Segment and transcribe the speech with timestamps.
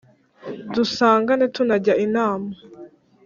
[0.73, 2.51] dusugane tunajya inama